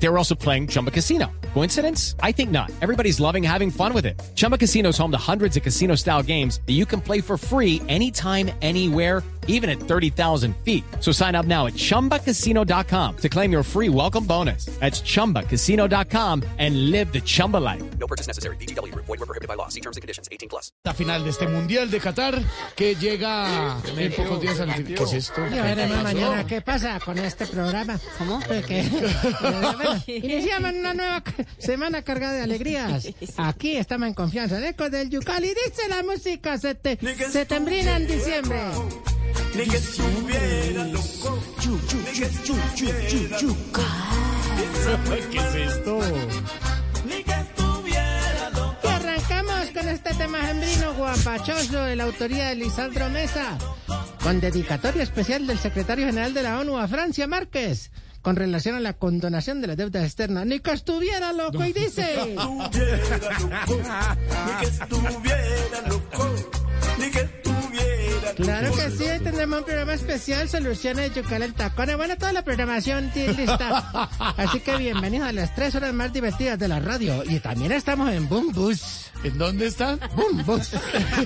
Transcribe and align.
They 0.00 0.08
were 0.08 0.18
also 0.18 0.34
playing 0.34 0.68
Chumba 0.68 0.90
Casino. 0.90 1.30
Coincidence? 1.54 2.14
I 2.22 2.32
think 2.32 2.50
not. 2.50 2.70
Everybody's 2.80 3.20
loving 3.20 3.42
having 3.42 3.70
fun 3.70 3.92
with 3.92 4.06
it. 4.06 4.20
Chumba 4.34 4.56
Casino 4.56 4.90
is 4.90 4.98
home 4.98 5.10
to 5.10 5.18
hundreds 5.18 5.56
of 5.56 5.62
casino 5.62 5.94
style 5.96 6.22
games 6.22 6.60
that 6.66 6.74
you 6.74 6.86
can 6.86 7.00
play 7.00 7.20
for 7.20 7.36
free 7.36 7.82
anytime, 7.88 8.50
anywhere 8.62 9.22
even 9.48 9.68
at 9.68 9.80
30,000 9.80 10.54
feet. 10.64 10.84
So 11.00 11.10
sign 11.12 11.34
up 11.34 11.46
now 11.46 11.66
at 11.66 11.74
ChumbaCasino.com 11.74 13.16
to 13.16 13.28
claim 13.28 13.50
your 13.50 13.64
free 13.64 13.88
welcome 13.88 14.24
bonus. 14.24 14.66
That's 14.78 15.02
ChumbaCasino.com 15.02 16.44
and 16.58 16.90
live 16.92 17.12
the 17.12 17.20
Chumba 17.20 17.56
life. 17.56 17.82
No 17.98 18.06
purchase 18.06 18.28
necessary. 18.28 18.56
BGW. 18.56 18.94
Void 18.94 19.08
were 19.08 19.26
prohibited 19.26 19.48
by 19.48 19.54
law. 19.54 19.68
See 19.68 19.80
terms 19.80 19.96
and 19.96 20.02
conditions. 20.02 20.28
18 20.30 20.48
plus. 20.48 20.70
La 20.84 20.92
final 20.92 21.24
de 21.24 21.30
este 21.30 21.48
Mundial 21.48 21.90
de 21.90 21.98
Qatar 21.98 22.40
que 22.76 22.94
llega 22.94 23.78
en 23.96 24.12
pocos 24.12 24.40
días 24.40 24.60
al 24.60 24.84
¿Qué 24.84 24.94
es 24.94 25.12
esto? 25.12 25.46
Ya 25.48 25.62
veremos 25.62 26.02
mañana 26.02 26.46
qué 26.46 26.60
pasa 26.60 27.00
con 27.00 27.18
este 27.18 27.46
programa. 27.46 27.98
¿Cómo? 28.18 28.40
bueno, 28.46 28.62
iniciamos 30.06 30.72
una 30.72 30.94
nueva 30.94 31.22
semana 31.58 32.02
cargada 32.02 32.34
de 32.34 32.42
alegrías. 32.42 33.08
Aquí 33.36 33.76
estamos 33.76 34.08
en 34.08 34.14
confianza. 34.14 34.58
El 34.58 34.64
eco 34.64 34.88
del 34.90 35.10
Yucal 35.10 35.44
y 35.44 35.48
dice 35.48 35.88
la 35.88 36.02
música 36.02 36.56
sete- 36.58 36.98
setembrina 37.30 37.96
en 37.96 38.06
diciembre. 38.06 38.60
Ni 39.54 39.64
que 39.64 39.76
estuviera 39.76 40.84
loco. 40.84 41.42
Ni 41.94 42.18
que 42.18 42.24
estuviera 42.26 43.40
loco. 43.40 43.82
¿Qué 45.30 45.38
es 45.38 45.54
esto? 45.72 46.00
Ni 47.06 47.22
que 47.22 47.30
estuviera 47.32 48.50
loco. 48.50 48.78
Y 48.84 48.86
arrancamos 48.88 49.66
con 49.74 49.88
este 49.88 50.14
tema 50.14 50.38
gembrino 50.46 50.94
guapachoso 50.94 51.84
de 51.84 51.96
la 51.96 52.04
autoría 52.04 52.48
de 52.48 52.56
Lisandro 52.56 53.08
Mesa, 53.10 53.58
con 54.22 54.40
dedicatoria 54.40 55.02
especial 55.02 55.46
del 55.46 55.58
secretario 55.58 56.06
general 56.06 56.34
de 56.34 56.42
la 56.42 56.58
ONU 56.60 56.78
a 56.78 56.88
Francia 56.88 57.26
Márquez, 57.26 57.90
con 58.22 58.36
relación 58.36 58.74
a 58.74 58.80
la 58.80 58.92
condonación 58.92 59.60
de 59.60 59.68
las 59.68 59.76
deudas 59.76 60.04
externas. 60.04 60.46
Ni 60.46 60.60
que 60.60 60.72
estuviera 60.72 61.32
loco 61.32 61.64
y 61.64 61.72
dice... 61.72 62.14
Estuviera 62.38 63.18
loco. 63.38 63.80
Ni 64.46 64.52
que 64.60 64.66
estuviera 64.66 65.80
loco. 65.88 66.34
Ni 66.98 67.10
que 67.10 67.20
estuviera. 67.20 67.97
Claro 68.36 68.72
que 68.74 68.90
sí, 68.90 69.04
hoy 69.04 69.18
tendremos 69.20 69.58
un 69.60 69.64
programa 69.64 69.94
especial, 69.94 70.48
Soluciones 70.48 71.12
de 71.14 71.22
Yucal 71.22 71.42
en 71.42 71.52
Tacones. 71.54 71.96
Bueno, 71.96 72.16
toda 72.16 72.32
la 72.32 72.42
programación 72.42 73.10
tiene 73.10 73.32
lista. 73.34 74.08
Así 74.36 74.60
que 74.60 74.76
bienvenidos 74.76 75.28
a 75.28 75.32
las 75.32 75.54
tres 75.54 75.74
horas 75.74 75.92
más 75.92 76.12
divertidas 76.12 76.58
de 76.58 76.68
la 76.68 76.78
radio. 76.80 77.24
Y 77.28 77.40
también 77.40 77.72
estamos 77.72 78.10
en 78.12 78.28
Boom 78.28 78.52
Bus. 78.52 79.06
¿En 79.24 79.36
dónde 79.36 79.66
está? 79.66 79.96
Boom 80.14 80.44
Bus. 80.46 80.70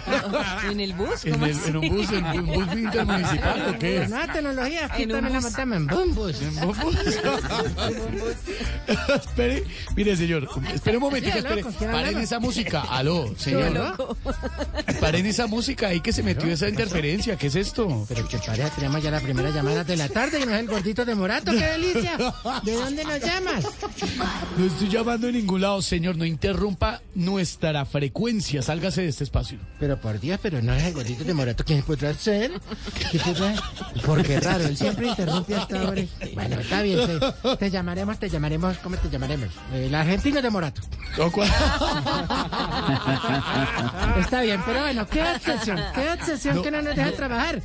¿En 0.71 0.81
el 0.81 0.95
bus? 0.95 1.27
¿En, 1.27 1.33
¿Cómo 1.33 1.45
el- 1.47 1.53
así? 1.53 1.69
en 1.69 1.77
un 1.77 1.89
bus, 1.91 2.11
en 2.13 2.25
un 2.25 2.47
bus 2.47 2.67
intermunicipal 2.75 3.69
o 3.75 3.79
qué? 3.79 4.07
Nueva 4.09 4.33
tecnología, 4.33 4.87
aquí 4.87 5.07
también 5.07 5.33
la 5.35 5.41
montamos 5.43 5.77
en 5.77 5.87
Boom 5.87 6.15
Bus. 6.15 6.41
¿En 6.41 6.49
un 6.69 6.79
bus? 6.79 6.97
espere, 9.15 9.65
mire 9.95 10.17
señor, 10.17 10.49
espere 10.75 10.97
un 10.97 11.03
momentico, 11.03 11.33
Sí, 11.35 11.39
espere. 11.41 11.61
loco, 11.63 11.75
¿quién 11.79 11.91
Paren 11.93 12.19
esa 12.19 12.39
música, 12.41 12.81
aló, 12.89 13.35
señor. 13.37 13.73
¿No? 13.73 14.17
Paren 15.01 15.27
esa 15.27 15.47
música 15.47 15.89
ahí 15.89 16.01
que 16.01 16.13
se 16.15 16.23
metió 16.23 16.51
esa 16.51 16.69
¿qué 16.93 17.47
es 17.47 17.57
esto? 17.57 18.05
Pero 18.09 18.29
que 18.29 18.39
pareja, 18.39 18.71
tenemos 18.71 19.03
ya 19.03 19.11
la 19.11 19.21
primera 19.21 19.51
llamada 19.51 19.83
de 19.83 19.97
la 19.97 20.09
tarde 20.09 20.41
y 20.41 20.47
no 20.47 20.53
es 20.53 20.61
el 20.61 20.67
gordito 20.67 21.05
de 21.05 21.15
Morato, 21.15 21.51
qué 21.53 21.65
delicia. 21.65 22.17
¿De 22.63 22.75
dónde 22.75 23.05
nos 23.05 23.21
llamas? 23.21 23.67
No 24.57 24.67
estoy 24.67 24.89
llamando 24.89 25.29
en 25.29 25.35
ningún 25.35 25.61
lado, 25.61 25.81
señor, 25.83 26.17
no 26.17 26.25
interrumpa 26.25 27.01
nuestra 27.15 27.85
frecuencia, 27.85 28.63
sálgase 28.63 29.03
de 29.03 29.09
este 29.09 29.25
espacio. 29.25 29.59
Pero 29.79 30.01
por 30.01 30.19
Dios, 30.21 30.39
pero 30.43 30.63
no 30.63 30.73
es 30.75 30.83
el 30.85 30.95
gordito 30.95 31.25
de 31.25 31.35
Morato. 31.35 31.65
¿Quién 31.65 31.83
podrá 31.83 32.15
ser? 32.15 32.53
¿Qué 33.11 33.19
podrá? 33.19 33.55
Porque 34.07 34.41
raro, 34.41 34.65
él 34.65 34.77
siempre 34.77 35.09
interrumpe 35.09 35.55
hasta 35.55 35.81
ahora. 35.81 36.03
Bueno, 36.35 36.61
está 36.61 36.83
bien, 36.83 36.99
te, 37.07 37.57
te 37.57 37.71
llamaremos, 37.71 38.19
te 38.19 38.29
llamaremos, 38.31 38.79
¿cómo 38.79 38.97
te 38.97 39.11
llamaremos? 39.11 39.49
El 39.75 39.95
argentino 39.95 40.41
de 40.43 40.51
Morato. 40.51 40.83
¿O 41.19 41.31
cuál? 41.31 41.51
Está 44.21 44.43
bien, 44.43 44.61
pero 44.65 44.81
bueno, 44.81 45.07
qué 45.09 45.23
obsesión, 45.23 45.81
qué 45.95 46.11
obsesión 46.11 46.63
que 46.63 46.71
no 46.71 46.83
nos 46.83 46.97
deja 46.97 47.13
trabajar. 47.13 47.61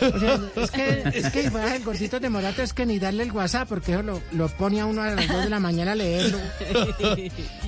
O 0.00 0.18
sea, 0.18 0.40
es 0.56 0.70
que, 0.70 1.02
es 1.14 1.30
que 1.30 1.50
fuera 1.50 1.76
el 1.76 1.84
gordito 1.84 2.20
de 2.20 2.28
Morato 2.28 2.62
es 2.62 2.72
que 2.72 2.86
ni 2.86 2.98
darle 2.98 3.24
el 3.24 3.32
WhatsApp, 3.32 3.68
porque 3.68 3.92
eso 3.92 4.02
lo, 4.02 4.22
lo 4.32 4.48
pone 4.48 4.80
a 4.80 4.86
uno 4.86 5.02
a 5.02 5.10
las 5.10 5.28
2 5.28 5.44
de 5.44 5.50
la 5.50 5.60
mañana 5.60 5.92
a 5.92 5.94
leerlo. 5.94 6.38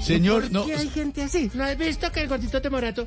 Señor, 0.00 0.50
no. 0.50 0.62
¿Por 0.62 0.70
qué 0.70 0.76
hay 0.76 0.88
gente 0.88 1.22
así? 1.22 1.50
¿No 1.54 1.64
has 1.64 1.76
visto 1.76 2.10
que 2.12 2.20
el 2.20 2.28
gordito 2.28 2.60
de 2.60 2.70
Morato... 2.70 3.06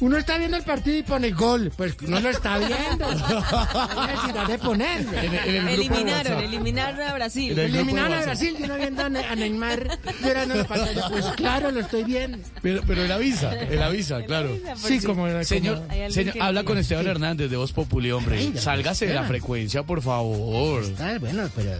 Uno 0.00 0.16
está 0.16 0.38
viendo 0.38 0.56
el 0.56 0.62
partido 0.62 0.96
y 0.98 1.02
pone 1.02 1.30
gol. 1.32 1.72
Pues 1.76 2.00
no 2.02 2.20
lo 2.20 2.30
está 2.30 2.58
viendo. 2.58 3.06
No 3.18 4.00
hay 4.02 4.06
necesidad 4.14 4.46
de 4.46 4.58
ponerlo. 4.58 5.12
En, 5.18 5.34
el- 5.34 5.34
en 5.34 5.34
el 5.34 5.44
grupo 5.48 5.66
de 5.68 5.74
Eliminaron, 5.74 6.40
eliminaron 6.44 7.00
a 7.00 7.14
Brasil. 7.14 7.58
El- 7.58 7.74
Eliminaron 7.74 8.12
a. 8.18 8.22
Brasil 8.22 8.56
y 8.58 8.62
uno 8.62 8.76
viendo 8.76 9.02
a, 9.04 9.08
Ne- 9.08 9.24
a 9.26 9.34
Neymar 9.34 9.98
llorando 10.22 10.54
en 10.54 10.60
la 10.60 10.66
pantalla. 10.66 11.08
Pues 11.08 11.24
claro, 11.36 11.70
lo 11.70 11.80
estoy 11.80 12.04
viendo. 12.04 12.38
Pero, 12.62 12.82
pero 12.86 13.02
él 13.04 13.10
avisa, 13.12 13.52
él 13.54 13.82
avisa, 13.82 14.22
claro. 14.22 14.56
Sí, 14.76 15.00
como 15.00 15.26
era. 15.26 15.42
Señor, 15.44 15.82
señor 16.10 16.34
habla 16.40 16.64
con 16.64 16.78
Esteban 16.78 17.06
Hernández 17.06 17.50
de 17.50 17.56
Voz 17.56 17.72
Populi, 17.72 18.10
hombre. 18.12 18.38
Ay, 18.38 18.54
Sálgase 18.56 19.06
de 19.06 19.14
la 19.14 19.24
frecuencia, 19.24 19.82
por 19.82 20.02
favor. 20.02 20.84
Ah, 21.00 21.16
bueno, 21.20 21.48
pero 21.56 21.72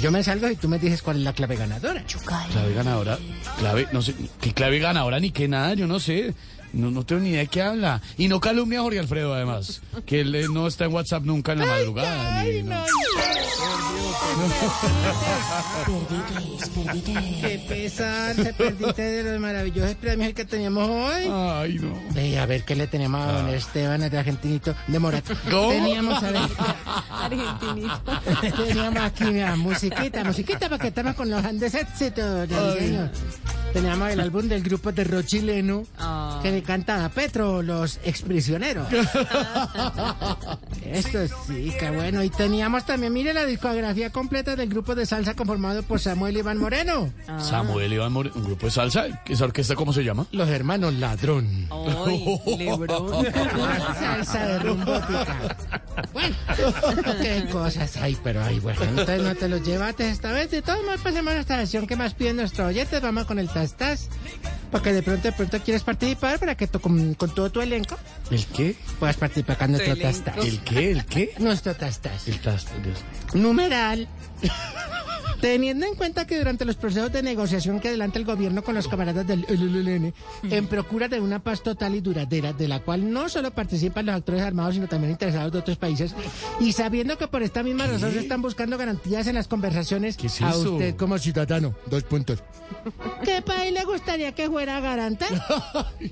yo 0.00 0.10
me 0.10 0.22
salgo 0.22 0.48
y 0.48 0.56
tú 0.56 0.68
me 0.68 0.78
dices 0.78 1.00
cuál 1.02 1.16
es 1.18 1.22
la 1.22 1.32
clave 1.32 1.56
ganadora. 1.56 2.04
Clave 2.52 2.74
ganadora, 2.74 3.18
clave, 3.58 3.88
no 3.92 4.02
sé, 4.02 4.14
qué 4.40 4.52
clave 4.52 4.78
ganadora 4.78 5.18
ni 5.20 5.30
qué 5.30 5.48
nada, 5.48 5.74
yo 5.74 5.86
no 5.86 5.98
sé. 6.00 6.34
No, 6.72 6.90
no 6.90 7.04
tengo 7.04 7.20
ni 7.22 7.30
idea 7.30 7.40
de 7.40 7.46
qué 7.48 7.62
habla. 7.62 8.00
Y 8.16 8.28
no 8.28 8.40
calumnia 8.40 8.78
a 8.80 8.82
Jorge 8.82 8.98
Alfredo, 8.98 9.34
además. 9.34 9.82
Que 10.06 10.20
él 10.20 10.34
eh, 10.34 10.46
no 10.50 10.66
está 10.66 10.86
en 10.86 10.92
WhatsApp 10.94 11.22
nunca 11.24 11.52
en 11.52 11.58
la 11.60 11.66
madrugada. 11.66 12.40
Ay, 12.40 12.62
ni- 12.62 12.68
no. 12.70 12.82
Qué 17.40 17.58
pesar, 17.68 18.34
se 18.36 18.52
perdiste 18.54 19.02
de 19.02 19.32
los 19.32 19.40
maravillosos 19.40 19.94
premios 19.96 20.32
que 20.34 20.44
teníamos 20.44 20.88
hoy. 20.88 21.24
Ay, 21.30 21.78
no. 21.80 22.40
A 22.40 22.46
ver 22.46 22.64
qué 22.64 22.74
le 22.74 22.86
tenemos 22.86 23.20
a 23.26 23.32
don 23.32 23.48
Esteban, 23.48 24.00
de 24.08 24.18
Argentinito, 24.18 24.74
de 24.86 24.98
Morato. 24.98 25.34
¿Cómo? 25.50 25.70
Teníamos, 25.70 26.22
a 26.22 26.30
ver, 26.30 26.40
Argentinito. 27.10 28.00
teníamos 28.64 29.02
aquí, 29.02 29.24
mira, 29.24 29.56
musiquita, 29.56 30.24
musiquita, 30.24 30.68
porque 30.68 30.88
estamos 30.88 31.14
con 31.14 31.30
los 31.30 31.42
grandes 31.42 31.74
éxitos. 31.74 32.48
Teníamos 33.72 34.10
el 34.10 34.20
álbum 34.20 34.48
del 34.48 34.62
grupo 34.62 34.92
de 34.92 35.04
rock 35.04 35.24
chileno 35.24 35.84
Ah. 35.98 36.40
que 36.42 36.50
le 36.50 36.62
cantaba 36.62 37.08
Petro, 37.08 37.62
los 37.62 37.98
exprisioneros. 38.04 38.86
Esto 40.84 41.18
sí, 41.46 41.72
qué 41.78 41.90
bueno. 41.90 42.22
Y 42.22 42.28
teníamos 42.28 42.84
también, 42.84 43.12
mire, 43.14 43.32
la 43.32 43.44
discografía 43.52 44.10
completa 44.10 44.56
del 44.56 44.68
grupo 44.68 44.94
de 44.94 45.06
salsa 45.06 45.34
conformado 45.34 45.82
por 45.82 46.00
Samuel 46.00 46.36
Iván 46.36 46.58
Moreno. 46.58 47.12
Samuel 47.38 47.92
Iván 47.92 48.12
More- 48.12 48.30
un 48.34 48.44
grupo 48.44 48.66
de 48.66 48.72
salsa. 48.72 49.06
¿Esa 49.28 49.44
orquesta 49.44 49.74
cómo 49.74 49.92
se 49.92 50.02
llama? 50.04 50.26
Los 50.32 50.48
hermanos 50.48 50.94
Ladrón. 50.94 51.68
Ay, 52.06 52.38
salsa 53.98 54.46
de 54.46 54.58
rumbótica. 54.58 55.56
Bueno, 56.12 56.36
qué 57.22 57.46
cosas 57.50 57.96
hay, 57.98 58.16
pero 58.22 58.42
hay, 58.42 58.58
bueno, 58.60 58.80
entonces 58.82 59.22
no 59.22 59.34
te 59.34 59.48
los 59.48 59.62
llevaste 59.62 60.08
esta 60.08 60.32
vez. 60.32 60.50
De 60.50 60.62
todos 60.62 60.82
modos, 60.84 61.00
pasemos 61.00 61.32
a 61.34 61.38
esta 61.40 61.56
sesión 61.60 61.86
que 61.86 61.96
más 61.96 62.14
piden 62.14 62.36
nuestros 62.36 62.68
oyentes. 62.68 63.00
Vamos 63.00 63.24
con 63.26 63.38
el 63.38 63.48
tas-tas. 63.48 64.08
Porque 64.72 64.92
de 64.92 65.02
pronto, 65.02 65.22
de 65.22 65.32
pronto 65.32 65.60
quieres 65.60 65.82
participar 65.84 66.38
para 66.40 66.56
que 66.56 66.66
tú, 66.66 66.80
con, 66.80 67.14
con 67.14 67.32
todo 67.34 67.50
tu 67.50 67.60
elenco 67.60 67.96
¿El 68.30 68.44
qué? 68.46 68.74
puedas 68.98 69.16
participar 69.18 69.58
con 69.58 69.70
nuestro 69.72 69.92
elenco. 69.92 70.08
tas-tas. 70.08 70.44
¿El 70.44 70.60
qué? 70.60 70.90
¿El 70.90 71.04
qué? 71.04 71.34
Nuestro 71.38 71.74
tas-tas. 71.76 72.26
El 72.26 72.40
tas. 72.40 72.66
Numeral. 73.34 74.08
Teniendo 75.42 75.84
en 75.86 75.96
cuenta 75.96 76.24
que 76.24 76.38
durante 76.38 76.64
los 76.64 76.76
procesos 76.76 77.10
de 77.12 77.20
negociación 77.20 77.80
que 77.80 77.88
adelanta 77.88 78.16
el 78.16 78.24
gobierno 78.24 78.62
con 78.62 78.76
los 78.76 78.86
camaradas 78.86 79.26
del 79.26 79.44
LLN, 79.48 80.14
en 80.44 80.66
procura 80.68 81.08
de 81.08 81.20
una 81.20 81.40
paz 81.40 81.64
total 81.64 81.96
y 81.96 82.00
duradera, 82.00 82.52
de 82.52 82.68
la 82.68 82.78
cual 82.78 83.12
no 83.12 83.28
solo 83.28 83.50
participan 83.50 84.06
los 84.06 84.14
actores 84.14 84.40
armados, 84.42 84.74
sino 84.74 84.86
también 84.86 85.10
interesados 85.10 85.50
de 85.50 85.58
otros 85.58 85.76
países, 85.78 86.14
y 86.60 86.70
sabiendo 86.72 87.18
que 87.18 87.26
por 87.26 87.42
esta 87.42 87.64
misma 87.64 87.88
razón 87.88 88.12
se 88.12 88.20
están 88.20 88.40
buscando 88.40 88.78
garantías 88.78 89.26
en 89.26 89.34
las 89.34 89.48
conversaciones, 89.48 90.16
¿Qué 90.16 90.28
es 90.28 90.40
a 90.40 90.56
usted 90.56 90.94
como 90.94 91.18
ciudadano, 91.18 91.74
dos 91.86 92.04
puntos. 92.04 92.38
¿Qué 93.24 93.42
país 93.42 93.72
le 93.72 93.84
gustaría 93.84 94.30
que 94.32 94.48
fuera 94.48 94.78
garante? 94.78 95.26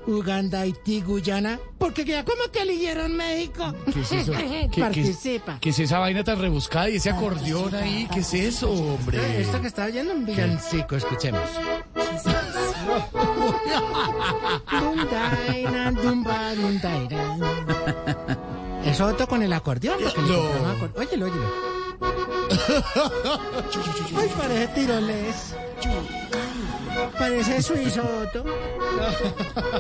Uganda, 0.09 0.63
Haití, 0.63 1.03
Guyana, 1.03 1.61
porque 1.79 2.05
ya 2.05 2.25
como 2.25 2.51
que 2.53 2.63
eligieron 2.63 3.17
México. 3.17 3.73
¿Qué 3.95 4.01
es 4.01 4.11
eso? 4.13 4.33
¿Qué- 4.37 4.69
qué- 4.73 4.81
Participa. 4.81 5.59
¿Qué 5.61 5.71
es 5.71 5.79
esa 5.79 6.01
vaina 6.01 6.25
tan 6.25 6.41
rebuscada 6.41 6.91
y 6.91 6.97
ese 6.97 7.11
acordeón 7.11 7.73
ahí? 7.77 8.09
¿Qué 8.13 8.21
es 8.21 8.35
eso, 8.35 8.71
hombre? 8.73 9.20
Esto 9.39 9.61
que 9.61 9.67
está 9.69 9.85
oyendo 9.85 10.13
un 10.15 10.27
villancico, 10.27 10.97
escuchemos. 10.97 11.49
Es 18.85 19.01
otro 19.01 19.27
con 19.29 19.43
el 19.43 19.53
acordeón. 19.53 19.99
porque 20.03 20.21
No. 20.23 20.43
acor- 20.43 20.93
Óyelo, 20.97 21.27
óyelo. 21.27 21.71
Ay, 24.17 24.29
parece 24.37 24.69
tiroles. 24.69 25.55
Parece 27.19 27.63
suizo, 27.63 28.03
Otto. 28.23 28.45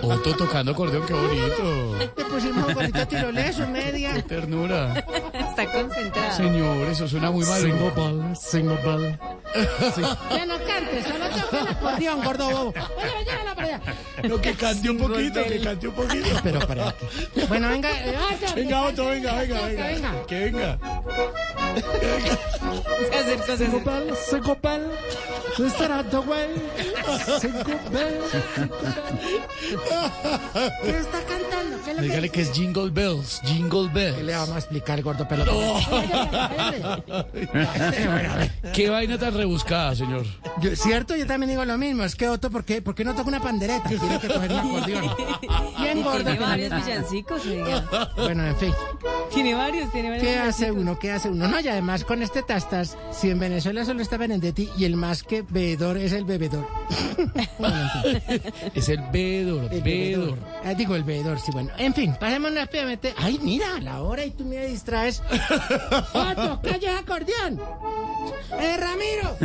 Otto 0.02 0.36
tocando 0.36 0.72
acordeón, 0.72 1.06
qué 1.06 1.14
bonito. 1.14 1.96
Le 2.16 2.24
pusimos 2.26 2.68
un 2.68 2.74
gorrito 2.74 3.08
tiroleso, 3.08 3.66
media. 3.68 4.22
Ternura. 4.22 5.04
Está 5.32 5.72
concentrado. 5.72 6.36
Señor, 6.36 6.86
eso 6.88 7.08
suena 7.08 7.30
muy 7.30 7.44
mal. 7.46 7.92
ball, 7.96 8.36
single 8.36 8.78
ball. 8.84 9.18
Ya 10.30 10.46
no 10.46 10.58
cantes, 10.64 11.06
solo 11.06 11.19
toca 11.40 11.60
el 11.60 11.68
acordeón, 11.68 12.24
gordo 12.24 12.50
bobo. 12.50 12.74
Oye, 12.96 13.24
llévala 13.24 13.54
para 13.54 13.66
allá. 13.68 13.80
No, 14.28 14.40
que 14.40 14.54
cante 14.54 14.90
un 14.90 14.98
poquito, 14.98 15.44
que 15.44 15.60
cante 15.60 15.88
un 15.88 15.94
poquito. 15.94 16.28
Pero 16.42 16.60
para. 16.66 16.94
Bueno, 17.48 17.68
venga. 17.68 17.90
eh, 17.90 18.16
Venga, 18.54 18.82
cante, 18.82 19.06
venga, 19.06 19.32
venga, 19.34 19.68
que 19.68 19.82
venga. 19.82 20.26
Que 20.26 20.38
venga. 20.40 20.78
Se 23.10 23.16
acercó, 23.18 23.46
se 23.46 23.52
acercó. 23.52 23.80
bell, 23.84 24.14
single 24.30 24.58
bell. 24.62 24.90
Mr. 25.58 25.92
Hathaway. 25.92 26.48
Single 27.40 27.78
bell. 27.90 28.20
¿Qué 30.82 30.90
está 30.98 31.18
cantando? 31.22 31.76
¿Qué 31.84 31.94
le 31.94 32.02
Dígale 32.02 32.28
que 32.30 32.40
es 32.42 32.52
Jingle 32.52 32.90
Bells, 32.90 33.40
Jingle 33.44 33.88
¿Qué 33.92 34.00
le 34.00 34.12
Bells. 34.12 34.32
vamos 34.38 34.54
a 34.54 34.58
explicar 34.58 35.02
gordo 35.02 35.26
pelotón? 35.28 35.56
Qué 38.72 38.88
vaina 38.90 39.18
tan 39.18 39.34
rebuscada, 39.34 39.94
señor. 39.94 40.24
Cierto, 40.74 41.16
yo 41.16 41.26
también 41.30 41.50
digo 41.50 41.64
lo 41.64 41.78
mismo. 41.78 42.02
Es 42.02 42.16
que 42.16 42.28
Otto, 42.28 42.50
¿por 42.50 42.64
qué, 42.64 42.82
por 42.82 42.96
qué 42.96 43.04
no 43.04 43.14
toca 43.14 43.28
una 43.28 43.40
pandereta? 43.40 43.88
Tiene 43.88 44.18
que 44.18 44.26
coger 44.26 44.50
un 44.50 44.58
acordeón. 44.58 45.04
Bien 45.80 46.02
gordo. 46.02 46.24
Tiene 46.24 46.38
varios 46.40 46.70
no- 46.70 46.84
villancicos, 46.84 47.46
oiga. 47.46 48.10
Bueno, 48.16 48.44
en 48.46 48.56
fin. 48.56 48.72
Tiene 49.32 49.54
varios, 49.54 49.92
tiene 49.92 50.10
varios 50.10 50.26
¿Qué 50.26 50.38
hace 50.40 50.72
uno? 50.72 50.98
¿Qué 50.98 51.12
hace 51.12 51.28
uno? 51.28 51.46
No, 51.46 51.60
y 51.60 51.68
además 51.68 52.04
con 52.04 52.20
este 52.22 52.42
tastas, 52.42 52.98
si 53.12 53.30
en 53.30 53.38
Venezuela 53.38 53.84
solo 53.84 54.02
está 54.02 54.16
Benedetti 54.16 54.70
y 54.76 54.84
el 54.86 54.96
más 54.96 55.22
que 55.22 55.42
bebedor 55.42 55.98
es 55.98 56.12
el 56.12 56.24
bebedor. 56.24 56.66
Es 58.74 58.88
el 58.88 59.00
bebedor, 59.12 59.72
el 59.72 59.82
bebedor. 59.82 60.38
Ah, 60.64 60.74
digo, 60.74 60.96
el 60.96 61.04
bebedor, 61.04 61.38
sí, 61.38 61.52
bueno. 61.52 61.70
En 61.78 61.94
fin, 61.94 62.14
pasemos 62.18 62.52
rápidamente. 62.54 63.14
Ay, 63.16 63.38
mira, 63.42 63.78
la 63.80 64.02
hora 64.02 64.24
y 64.24 64.30
tú 64.32 64.44
me 64.44 64.66
distraes. 64.66 65.22
¡Otto, 66.12 66.60
calla 66.62 66.90
el 66.92 66.98
acordeón! 66.98 67.60
¡Eh, 68.60 68.76
Ramiro! 68.76 69.36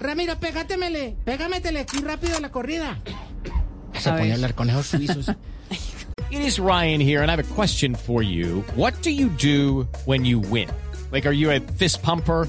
Ramiro, 0.00 0.36
pégatemele, 0.38 1.16
pégametele 1.24 1.80
aquí 1.80 1.98
rápido 1.98 2.40
la 2.40 2.50
corrida. 2.50 2.98
Se 3.98 4.10
A 4.10 4.16
pone 4.16 4.32
a 4.32 4.34
hablar 4.34 4.54
con 4.54 4.68
esos 4.70 4.86
suizos. 4.86 5.30
It 6.30 6.40
is 6.40 6.58
Ryan 6.58 7.00
here, 7.00 7.22
and 7.22 7.30
I 7.30 7.36
have 7.36 7.38
a 7.50 7.54
question 7.54 7.94
for 7.94 8.22
you. 8.22 8.64
What 8.74 8.94
do 9.02 9.10
you 9.10 9.28
do 9.28 9.86
when 10.04 10.24
you 10.24 10.40
win? 10.40 10.68
Like, 11.12 11.26
are 11.26 11.32
you 11.32 11.50
a 11.52 11.60
fist 11.60 12.02
pumper? 12.02 12.48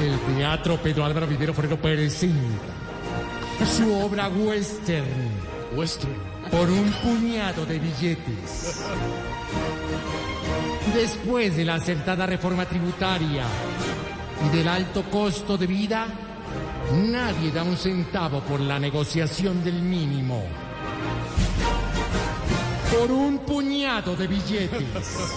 El 0.00 0.18
Teatro 0.34 0.78
Pedro 0.78 1.04
Álvaro 1.04 1.26
Vivero 1.26 1.52
Forero 1.52 1.76
presenta 1.76 2.72
su 3.66 3.92
obra 3.92 4.28
western 4.28 5.04
Western. 5.76 6.14
por 6.50 6.70
un 6.70 6.90
puñado 6.90 7.66
de 7.66 7.78
billetes. 7.78 8.82
Después 10.94 11.54
de 11.54 11.66
la 11.66 11.74
acertada 11.74 12.24
reforma 12.24 12.64
tributaria 12.64 13.44
y 14.46 14.56
del 14.56 14.68
alto 14.68 15.04
costo 15.10 15.58
de 15.58 15.66
vida, 15.66 16.06
nadie 16.94 17.52
da 17.52 17.62
un 17.62 17.76
centavo 17.76 18.40
por 18.40 18.60
la 18.60 18.78
negociación 18.78 19.62
del 19.62 19.82
mínimo. 19.82 20.44
Por 22.90 23.12
un 23.12 23.38
puñado 23.40 24.16
de 24.16 24.26
billetes. 24.26 25.30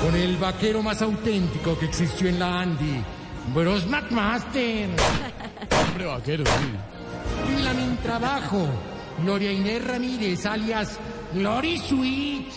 Con 0.00 0.14
el 0.14 0.36
vaquero 0.36 0.80
más 0.80 1.02
auténtico 1.02 1.76
que 1.76 1.86
existió 1.86 2.28
en 2.28 2.38
la 2.38 2.60
Andy, 2.60 3.02
Bros 3.54 3.86
McMaster. 3.86 4.88
Hombre 5.88 6.06
vaquero, 6.06 6.44
sí. 6.44 7.52
Y 7.56 7.62
la 7.62 7.72
min 7.74 7.96
trabajo, 7.98 8.66
Gloria 9.22 9.52
Inés 9.52 9.84
Ramírez, 9.84 10.46
alias 10.46 10.98
Lori 11.34 11.78
Sweet. 11.78 12.48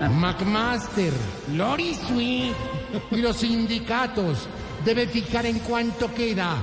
McMaster, 0.10 1.12
Lori 1.54 1.94
Sweet. 1.94 2.54
Y 3.10 3.16
los 3.16 3.36
sindicatos 3.36 4.48
deben 4.84 5.08
fijar 5.08 5.46
en 5.46 5.58
cuánto 5.60 6.12
queda 6.14 6.56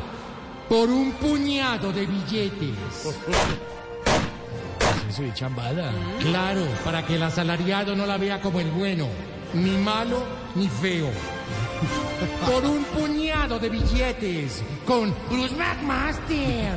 por 0.69 0.89
un 0.89 1.11
puñado 1.13 1.91
de 1.91 2.05
billetes. 2.05 3.15
Eso 5.09 5.21
de 5.21 5.33
chambada. 5.33 5.91
Claro, 6.19 6.65
para 6.83 7.05
que 7.05 7.15
el 7.15 7.23
asalariado 7.23 7.95
no 7.95 8.05
la 8.05 8.17
vea 8.17 8.41
como 8.41 8.59
el 8.59 8.71
bueno, 8.71 9.07
ni 9.53 9.71
malo 9.77 10.23
ni 10.55 10.67
feo. 10.67 11.09
Por 12.45 12.65
un 12.65 12.83
puñado 12.85 13.59
de 13.59 13.69
billetes 13.69 14.63
con 14.85 15.13
Bruce 15.29 15.55
McMaster. 15.55 16.73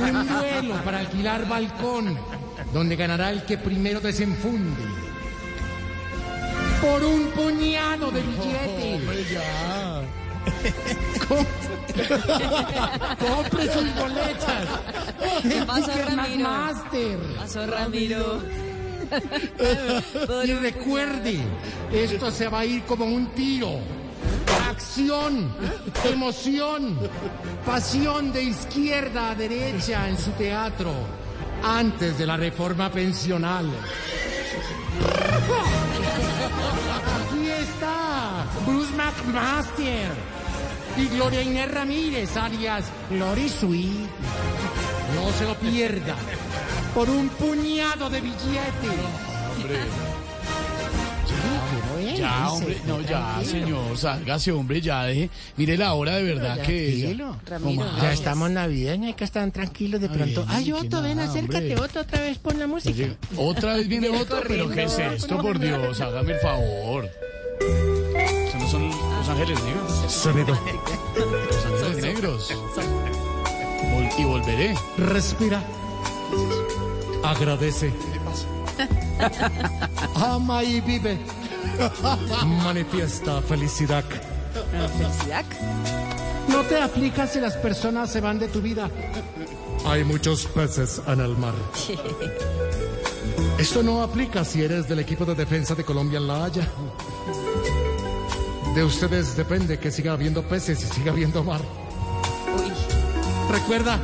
Un 0.00 0.28
duelo 0.28 0.74
para 0.84 0.98
alquilar 1.00 1.48
balcón, 1.48 2.18
donde 2.72 2.96
ganará 2.96 3.30
el 3.30 3.44
que 3.44 3.58
primero 3.58 4.00
desenfunde. 4.00 4.82
Por 6.80 7.04
un 7.04 7.30
puñado 7.30 8.10
de 8.10 8.22
billetes. 8.22 9.38
Compre 13.18 13.72
sus 13.72 13.94
boletas. 13.94 14.68
¿Qué 15.42 15.62
pasó, 15.66 15.92
Ramiro? 16.06 16.48
McMaster. 16.48 17.18
Pasó 17.38 17.66
Ramiro. 17.66 18.40
Y 20.44 20.52
recuerde, 20.54 21.40
esto 21.92 22.30
se 22.30 22.48
va 22.48 22.60
a 22.60 22.66
ir 22.66 22.82
como 22.84 23.04
un 23.04 23.26
tiro. 23.28 23.80
Acción, 24.68 25.52
emoción, 26.04 26.98
pasión 27.64 28.32
de 28.32 28.44
izquierda 28.44 29.30
a 29.30 29.34
derecha 29.34 30.08
en 30.08 30.18
su 30.18 30.30
teatro, 30.32 30.92
antes 31.62 32.18
de 32.18 32.26
la 32.26 32.36
reforma 32.36 32.90
pensional. 32.90 33.70
Aquí 37.16 37.48
está 37.48 38.46
Bruce 38.66 38.92
McMaster 38.94 40.10
y 40.96 41.06
Gloria 41.08 41.42
Inés 41.42 41.70
Ramírez, 41.70 42.36
alias 42.36 42.84
Lori 43.10 43.48
Sweet. 43.48 44.08
No 45.14 45.32
se 45.32 45.44
lo 45.44 45.54
pierda. 45.54 46.16
Por 46.94 47.08
un 47.08 47.28
puñado 47.28 48.10
de 48.10 48.20
billetes. 48.20 49.30
Ya, 52.16 52.50
hombre, 52.50 52.76
no, 52.86 53.00
ya, 53.00 53.40
señor, 53.44 53.96
sálgase, 53.96 54.52
hombre, 54.52 54.80
ya 54.80 55.04
deje. 55.04 55.30
Mire 55.56 55.78
la 55.78 55.94
hora 55.94 56.16
de 56.16 56.22
verdad 56.24 56.60
que. 56.60 56.98
Tranquilo. 56.98 57.36
Ramiro. 57.46 57.86
Ya 58.02 58.12
estamos 58.12 58.50
navideños, 58.50 59.06
hay 59.08 59.14
que 59.14 59.24
estar 59.24 59.48
tranquilos 59.50 60.00
de 60.00 60.08
pronto. 60.08 60.44
Ay, 60.48 60.64
Ay, 60.64 60.72
Otto, 60.72 61.00
ven, 61.02 61.16
nada, 61.16 61.30
acércate, 61.30 61.58
hombre. 61.58 61.80
Otto, 61.80 62.00
otra 62.00 62.20
vez 62.20 62.38
pon 62.38 62.58
la 62.58 62.66
música. 62.66 62.94
Oye, 62.94 63.16
otra 63.36 63.74
vez 63.74 63.88
viene 63.88 64.10
otro, 64.10 64.42
pero 64.46 64.68
¿qué 64.68 64.82
es 64.84 64.98
esto, 64.98 65.38
por 65.40 65.58
Dios? 65.58 66.00
Hágame 66.00 66.32
el 66.32 66.40
favor. 66.40 67.08
Esos 68.48 68.60
no 68.60 68.68
son 68.68 68.88
los 68.88 69.28
ángeles 69.28 69.62
negros. 69.62 70.12
Sonido. 70.12 70.58
Los 71.16 71.66
ángeles 71.84 72.02
negros. 72.02 72.54
Y 74.18 74.24
volveré. 74.24 74.74
Respira. 74.98 75.62
Agradece. 77.22 77.92
Ama 80.16 80.64
y 80.64 80.80
vive. 80.80 81.18
Manifiesta 82.64 83.40
felicidad. 83.42 84.04
Felicidad. 84.98 85.44
No 86.48 86.62
te 86.62 86.76
aflijas 86.80 87.32
si 87.32 87.40
las 87.40 87.56
personas 87.56 88.10
se 88.10 88.20
van 88.20 88.38
de 88.38 88.48
tu 88.48 88.60
vida. 88.60 88.90
Hay 89.86 90.04
muchos 90.04 90.46
peces 90.46 91.00
en 91.06 91.20
el 91.20 91.36
mar. 91.36 91.54
Esto 93.58 93.82
no 93.82 94.02
aplica 94.02 94.44
si 94.44 94.62
eres 94.62 94.88
del 94.88 94.98
equipo 94.98 95.24
de 95.24 95.34
defensa 95.34 95.74
de 95.74 95.84
Colombia 95.84 96.18
en 96.18 96.26
La 96.26 96.44
Haya. 96.44 96.68
De 98.74 98.84
ustedes 98.84 99.36
depende 99.36 99.78
que 99.78 99.90
siga 99.90 100.12
habiendo 100.12 100.42
peces 100.42 100.82
y 100.82 100.86
siga 100.86 101.12
habiendo 101.12 101.42
mar. 101.44 101.60
Uy. 102.56 102.72
Recuerda, 103.50 103.98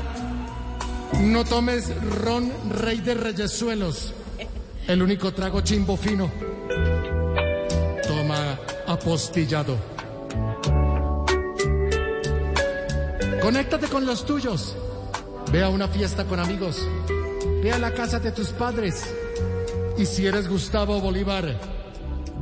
no 1.21 1.45
tomes 1.45 1.93
ron 2.23 2.53
rey 2.71 3.01
de 3.01 3.15
reyesuelos. 3.15 4.13
El 4.87 5.03
único 5.03 5.33
trago 5.33 5.61
chimbo 5.61 5.97
fino. 5.97 6.31
Toma 8.07 8.59
apostillado. 8.87 9.77
Conéctate 13.41 13.87
con 13.89 14.07
los 14.07 14.25
tuyos. 14.25 14.77
Ve 15.53 15.63
a 15.63 15.69
una 15.69 15.89
fiesta 15.89 16.25
con 16.25 16.41
amigos. 16.41 16.87
Ve 17.63 17.73
a 17.73 17.79
la 17.79 17.93
casa 17.95 18.19
de 18.19 18.33
tus 18.33 18.49
padres. 18.49 19.05
Y 19.99 20.05
si 20.05 20.27
eres 20.27 20.49
Gustavo 20.49 21.01
Bolívar, 21.01 21.75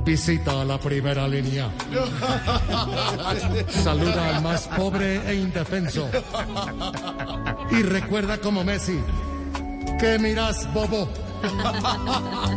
visita 0.04 0.60
a 0.60 0.64
la 0.64 0.78
primera 0.78 1.26
línea. 1.26 1.70
Saluda 3.68 4.36
al 4.36 4.42
más 4.42 4.68
pobre 4.68 5.20
e 5.28 5.34
indefenso. 5.34 6.08
Y 7.70 7.82
recuerda 7.82 8.38
como 8.38 8.64
Messi, 8.64 9.00
que 9.98 10.18
miras 10.18 10.72
bobo. 10.72 11.08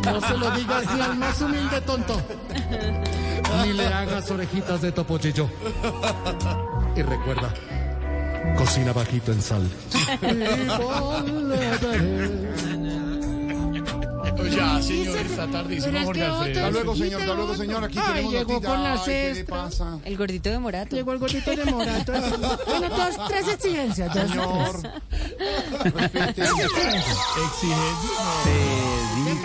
No 0.04 0.20
se 0.20 0.36
lo 0.36 0.50
digas 0.52 0.84
ni 0.94 1.00
al 1.00 1.16
más 1.16 1.40
humilde 1.40 1.80
tonto. 1.82 2.20
Ni 3.64 3.72
le 3.72 3.86
hagas 3.86 4.30
orejitas 4.30 4.82
de 4.82 4.92
topollillo. 4.92 5.48
Y 6.96 7.02
recuerda, 7.02 7.52
cocina 8.56 8.92
bajito 8.92 9.32
en 9.32 9.42
sal. 9.42 9.68
Pues 14.38 14.54
ya, 14.54 14.80
señor, 14.80 15.18
está 15.18 15.50
tardísimo, 15.50 15.98
Jorge 16.04 16.24
Alfredo. 16.24 16.58
Hasta 16.58 16.70
luego, 16.70 16.94
señor. 16.96 17.20
Hasta 17.20 17.34
luego, 17.34 17.54
señor. 17.56 17.84
Aquí 17.84 17.98
Ay, 17.98 18.06
tenemos 18.14 18.32
llegó 18.32 18.62
con 18.62 18.84
la 18.84 18.92
Ay, 18.92 19.00
¿qué 19.04 19.34
le 19.34 19.44
pasa? 19.44 19.98
El 20.04 20.16
gordito 20.16 20.50
de 20.50 20.58
Morato. 20.60 20.96
Llegó 20.96 21.12
el 21.12 21.18
gordito 21.18 21.50
de 21.50 21.64
morato. 21.64 22.12
Bueno, 22.68 22.88
dos, 22.88 23.28
tres 23.28 23.48
exigencias. 23.48 24.14
Dos, 24.14 24.30
Señor. 24.30 24.82
Respete. 25.84 26.42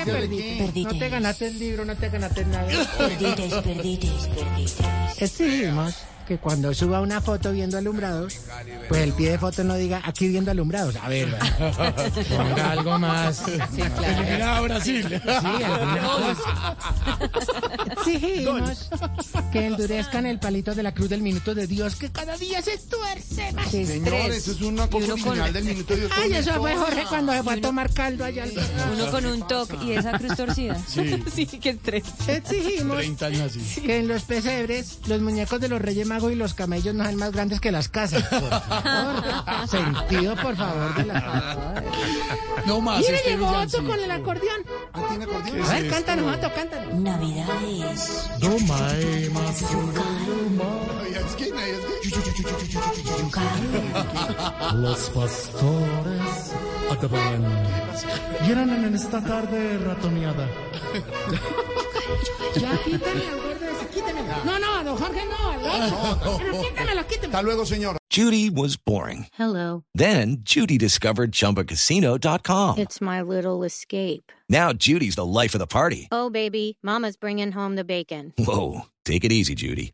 ¿Qué 0.03 0.11
perdiste? 0.11 0.83
No 0.83 0.99
te 0.99 1.09
ganaste 1.09 1.47
el 1.47 1.59
libro, 1.59 1.85
no 1.85 1.95
te 1.95 2.09
ganaste 2.09 2.45
nada. 2.45 2.67
Perdites, 2.97 3.53
perdites, 3.53 4.27
perdites. 4.27 5.21
Exigimos 5.21 5.95
que 6.33 6.39
cuando 6.39 6.73
suba 6.73 6.99
una 7.01 7.21
foto 7.21 7.51
viendo 7.51 7.77
alumbrados, 7.77 8.37
pues 8.89 9.01
el 9.03 9.13
pie 9.13 9.31
de 9.31 9.37
foto 9.37 9.63
no 9.63 9.75
diga 9.75 10.01
aquí 10.03 10.27
viendo 10.27 10.49
alumbrados. 10.51 10.95
A 10.95 11.07
ver, 11.09 11.27
ponga 12.29 12.71
algo 12.71 12.97
más. 12.97 13.37
Sí, 13.45 13.81
claro. 13.97 14.23
Mira, 14.31 14.61
Brasil. 14.61 15.21
Sí. 18.03 18.13
Exigimos 18.13 18.89
que 19.51 19.65
endurezcan 19.67 20.25
el 20.25 20.39
palito 20.39 20.73
de 20.73 20.83
la 20.83 20.93
cruz 20.93 21.09
del 21.09 21.21
minuto 21.21 21.53
de 21.53 21.67
Dios, 21.67 21.95
que 21.95 22.09
cada 22.09 22.35
día 22.37 22.61
se 22.61 22.77
tuerce 22.79 23.51
más. 23.53 23.69
Señor, 23.69 24.13
eso 24.31 24.51
es 24.51 24.61
una 24.61 24.87
cosa 24.89 25.13
original 25.13 25.53
del 25.53 25.65
minuto 25.65 25.93
de 25.93 25.99
Dios. 26.01 26.11
Ay, 26.15 26.33
eso 26.33 26.53
fue. 26.55 26.75
Jorge 26.75 27.03
cuando 27.07 27.33
se 27.33 27.43
fue 27.43 27.53
a 27.53 27.61
tomar 27.61 27.93
caldo 27.93 28.25
allá. 28.25 28.43
al- 28.43 28.53
Uno 28.93 29.11
con 29.11 29.25
un 29.25 29.47
toque 29.47 29.77
y 29.85 29.91
esa 29.91 30.17
cruz 30.17 30.35
torcida. 30.35 30.77
Sí. 30.87 31.47
qué 31.61 31.69
estrés. 31.69 32.03
Exigimos 32.27 32.97
30 32.97 33.25
años 33.27 33.41
así. 33.55 33.81
que 33.81 33.97
en 33.97 34.07
los 34.07 34.23
pesebres 34.23 34.99
los 35.07 35.21
muñecos 35.21 35.59
de 35.61 35.69
los 35.69 35.81
Reyes 35.81 36.07
Magos 36.07 36.22
y 36.29 36.35
los 36.35 36.53
camellos 36.53 36.93
no 36.95 37.03
sean 37.03 37.17
más 37.17 37.31
grandes 37.31 37.59
que 37.59 37.71
las 37.71 37.89
casas. 37.89 38.23
Por 38.23 38.49
favor. 38.49 39.67
Sentido, 39.67 40.35
por 40.35 40.55
favor, 40.55 40.95
de 40.95 41.05
la 41.05 41.83
No 42.65 42.81
más 42.81 42.99
Mire, 42.99 43.15
este 43.15 43.29
llegó 43.31 43.47
Otto 43.49 43.83
con 43.85 43.99
el 43.99 44.11
acordeón. 44.11 44.61
Ah, 44.93 45.01
¿tiene 45.09 45.25
acordeón? 45.25 45.63
A 45.63 45.73
ver, 45.73 45.89
cántanos, 45.89 46.35
Otto, 46.35 46.51
cántanos. 46.53 46.93
Navidades. 46.95 48.29
Domae 48.39 49.29
más 49.29 49.61
es 49.61 49.69
es 51.23 51.35
Los 54.75 55.09
pastores 55.09 56.53
acabarán. 56.91 57.43
Vieron 58.45 58.69
en 58.71 58.95
esta 58.95 59.21
tarde 59.21 59.77
ratoneada. 59.79 60.47
Ya, 62.55 62.77
quítame 62.83 63.52
al 64.01 64.05
gordo 64.05 64.17
ese, 64.17 64.33
quítamelo. 64.33 64.43
No, 64.45 64.59
no, 64.59 64.83
don 64.83 64.97
Jorge, 64.97 65.25
no, 65.25 65.49
al 65.51 65.59
otro. 65.59 65.97
Ah, 66.01 66.37
Pero 66.37 66.61
quítamelo, 66.61 67.07
quítamelo. 67.07 67.25
Hasta 67.33 67.41
luego, 67.41 67.65
señor. 67.65 67.97
Judy 68.09 68.49
was 68.49 68.77
boring. 68.77 69.27
Hello. 69.33 69.83
Then 69.95 70.37
Judy 70.43 70.77
discovered 70.77 71.31
ChumbaCasino.com. 71.31 72.77
It's 72.77 73.01
my 73.01 73.21
little 73.21 73.63
escape. 73.63 74.31
Now 74.49 74.71
Judy's 74.73 75.15
the 75.15 75.25
life 75.25 75.55
of 75.55 75.59
the 75.59 75.67
party. 75.67 76.07
Oh, 76.11 76.29
baby, 76.29 76.77
Mama's 76.83 77.17
bringing 77.17 77.51
home 77.51 77.75
the 77.75 77.83
bacon. 77.83 78.33
Whoa, 78.37 78.81
take 79.05 79.23
it 79.23 79.31
easy, 79.31 79.55
Judy. 79.55 79.93